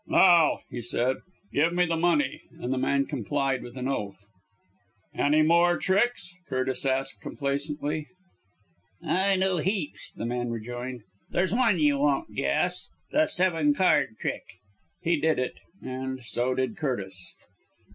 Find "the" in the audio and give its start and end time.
1.85-1.95, 2.73-2.79, 10.13-10.25, 13.11-13.27